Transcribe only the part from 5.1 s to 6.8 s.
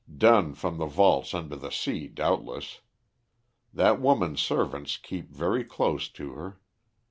very close to her.